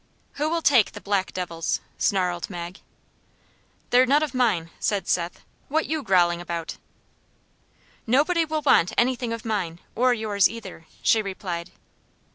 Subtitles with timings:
[0.37, 2.79] "Who'll take the black devils?" snarled Mag.
[3.91, 6.77] "They're none of mine," said Seth; "what you growling about?"
[8.07, 11.69] "Nobody will want any thing of mine, or yours either," she replied.